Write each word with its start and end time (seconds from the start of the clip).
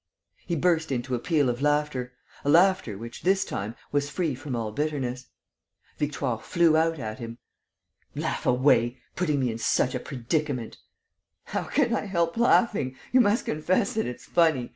He 0.47 0.55
burst 0.55 0.91
into 0.91 1.13
a 1.13 1.19
peal 1.19 1.47
of 1.47 1.61
laughter, 1.61 2.13
a 2.43 2.49
laughter 2.49 2.97
which, 2.97 3.21
this 3.21 3.45
time, 3.45 3.75
was 3.91 4.09
free 4.09 4.33
from 4.33 4.55
all 4.55 4.71
bitterness. 4.71 5.27
Victoire 5.99 6.39
flew 6.39 6.75
out 6.75 6.97
at 6.97 7.19
him: 7.19 7.37
"Laugh 8.15 8.47
away!... 8.47 8.97
Putting 9.15 9.39
me 9.41 9.51
in 9.51 9.59
such 9.59 9.93
a 9.93 9.99
predicament!..." 9.99 10.77
"How 11.43 11.65
can 11.65 11.93
I 11.93 12.05
help 12.07 12.35
laughing? 12.35 12.95
You 13.11 13.21
must 13.21 13.45
confess 13.45 13.93
that 13.93 14.07
it's 14.07 14.25
funny. 14.25 14.69